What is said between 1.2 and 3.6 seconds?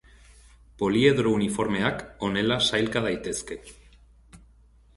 uniformeak honela sailka daitezke.